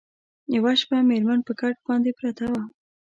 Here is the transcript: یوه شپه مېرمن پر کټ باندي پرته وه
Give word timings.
یوه 0.55 0.71
شپه 0.81 0.97
مېرمن 1.09 1.39
پر 1.45 1.53
کټ 1.61 1.75
باندي 1.85 2.11
پرته 2.19 2.43
وه 2.51 2.61